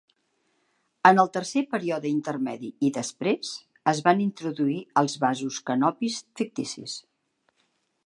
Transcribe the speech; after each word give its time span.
En 1.09 1.21
el 1.23 1.29
Tercer 1.35 1.63
Període 1.73 2.09
Intermedi 2.13 2.71
i 2.89 2.91
després, 2.97 3.53
es 3.93 4.03
van 4.09 4.27
introduir 4.27 4.81
els 5.03 5.19
vasos 5.27 5.63
canopis 5.71 6.21
ficticis. 6.43 7.01